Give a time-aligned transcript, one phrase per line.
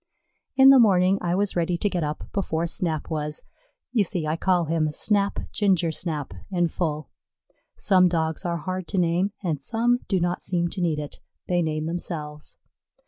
[0.55, 3.43] In the morning I was ready to get up before Snap was.
[3.91, 7.11] You see, I call him Snap Ginger snap in full.
[7.77, 11.61] Some Dogs are hard to name, and some do not seem to need it they
[11.61, 12.57] name themselves.